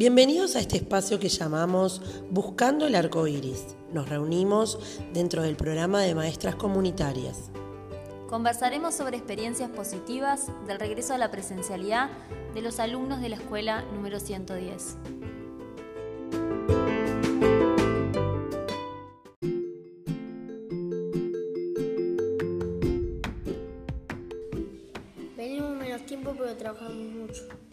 Bienvenidos 0.00 0.56
a 0.56 0.60
este 0.60 0.78
espacio 0.78 1.20
que 1.20 1.28
llamamos 1.28 2.00
Buscando 2.30 2.86
el 2.86 2.94
Arco 2.94 3.26
Iris. 3.26 3.76
Nos 3.92 4.08
reunimos 4.08 4.78
dentro 5.12 5.42
del 5.42 5.56
programa 5.56 6.00
de 6.00 6.14
Maestras 6.14 6.54
Comunitarias. 6.54 7.50
Conversaremos 8.26 8.94
sobre 8.94 9.18
experiencias 9.18 9.68
positivas 9.68 10.46
del 10.66 10.80
regreso 10.80 11.12
a 11.12 11.18
la 11.18 11.30
presencialidad 11.30 12.08
de 12.54 12.62
los 12.62 12.80
alumnos 12.80 13.20
de 13.20 13.28
la 13.28 13.36
escuela 13.36 13.82
número 13.92 14.18
110. 14.20 14.96
Venimos 25.36 25.76
menos 25.76 26.06
tiempo, 26.06 26.34
pero 26.38 26.56
trabajamos 26.56 26.94
mucho. 26.94 27.69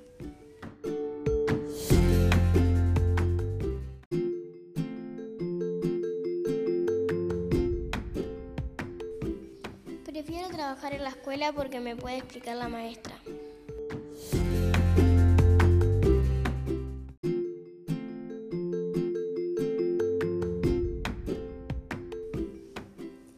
La 11.07 11.13
escuela 11.13 11.53
porque 11.53 11.79
me 11.79 11.95
puede 11.95 12.17
explicar 12.17 12.57
la 12.57 12.67
maestra. 12.67 13.15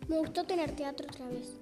Me 0.08 0.18
gustó 0.18 0.46
tener 0.46 0.72
teatro 0.76 1.05
otra 1.08 1.27
vez. 1.27 1.60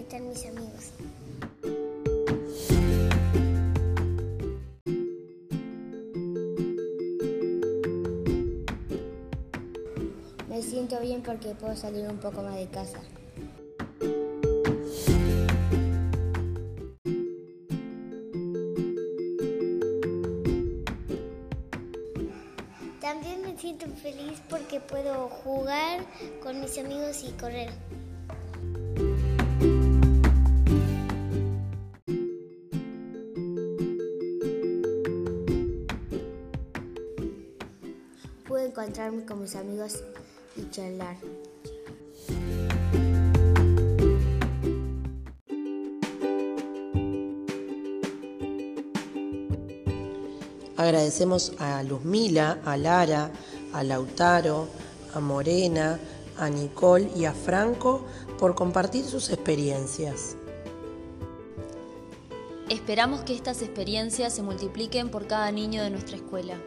Están 0.00 0.28
mis 0.28 0.46
amigos. 0.46 0.92
Me 10.48 10.62
siento 10.62 11.00
bien 11.00 11.22
porque 11.22 11.54
puedo 11.54 11.76
salir 11.76 12.06
un 12.08 12.18
poco 12.18 12.42
más 12.42 12.56
de 12.56 12.66
casa. 12.68 13.00
También 23.00 23.42
me 23.42 23.56
siento 23.58 23.86
feliz 24.02 24.40
porque 24.48 24.80
puedo 24.80 25.28
jugar 25.28 26.00
con 26.42 26.60
mis 26.60 26.78
amigos 26.78 27.22
y 27.24 27.32
correr. 27.32 27.70
Pude 38.60 38.68
encontrarme 38.68 39.24
con 39.24 39.40
mis 39.40 39.56
amigos 39.56 40.02
y 40.54 40.68
charlar. 40.68 41.16
Agradecemos 50.76 51.54
a 51.58 51.82
Luzmila, 51.84 52.58
a 52.66 52.76
Lara, 52.76 53.30
a 53.72 53.82
Lautaro, 53.82 54.68
a 55.14 55.20
Morena, 55.20 55.98
a 56.36 56.50
Nicole 56.50 57.10
y 57.16 57.24
a 57.24 57.32
Franco 57.32 58.04
por 58.38 58.54
compartir 58.54 59.06
sus 59.06 59.30
experiencias. 59.30 60.36
Esperamos 62.68 63.22
que 63.22 63.34
estas 63.34 63.62
experiencias 63.62 64.34
se 64.34 64.42
multipliquen 64.42 65.10
por 65.10 65.26
cada 65.26 65.50
niño 65.50 65.82
de 65.82 65.88
nuestra 65.88 66.16
escuela. 66.16 66.58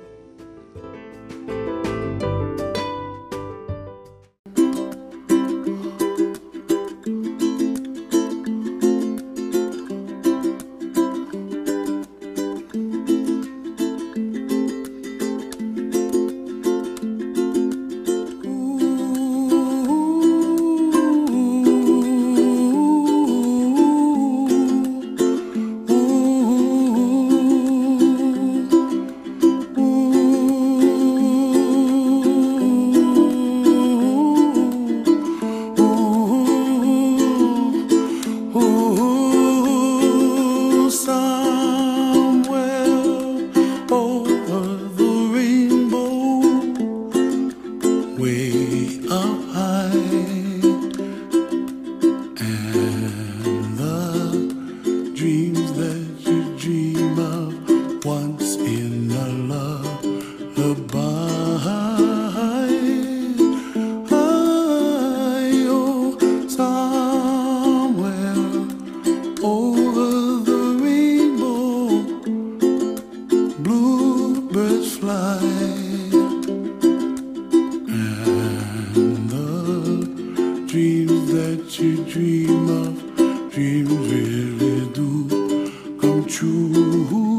And 77.89 79.29
the 79.29 80.65
dreams 80.67 81.31
that 81.33 81.79
you 81.79 82.05
dream 82.05 82.69
of, 82.69 83.51
dreams 83.51 83.91
really 83.91 84.85
do 84.93 85.27
come 85.99 86.25
true. 86.25 87.32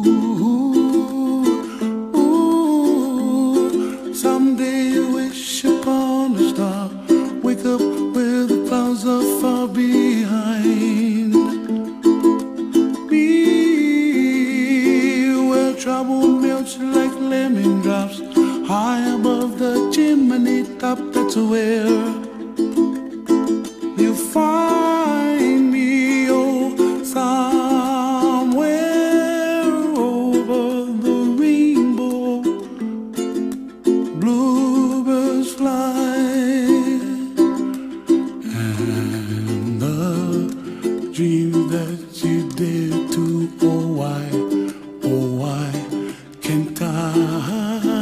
Dare 42.56 43.08
to, 43.12 43.48
oh 43.62 43.86
why, 43.98 44.30
oh 45.02 45.26
why 45.40 45.72
can't 46.40 46.80
I? 46.82 47.93